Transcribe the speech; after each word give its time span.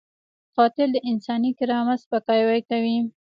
قاتل 0.55 0.89
د 0.93 0.97
انساني 1.11 1.51
کرامت 1.59 1.97
سپکاوی 2.03 2.59
کوي 2.69 2.97